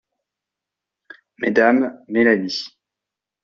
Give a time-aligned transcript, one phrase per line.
[1.37, 2.65] Mmes Mélanie.